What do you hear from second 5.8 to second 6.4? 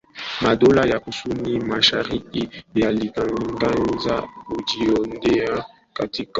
katika